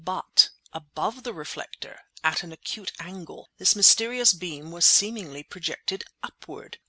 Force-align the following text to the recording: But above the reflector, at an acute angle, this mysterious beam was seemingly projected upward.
But 0.03 0.49
above 0.73 1.21
the 1.21 1.31
reflector, 1.31 1.99
at 2.23 2.41
an 2.41 2.51
acute 2.51 2.91
angle, 2.99 3.51
this 3.59 3.75
mysterious 3.75 4.33
beam 4.33 4.71
was 4.71 4.83
seemingly 4.87 5.43
projected 5.43 6.03
upward. 6.23 6.79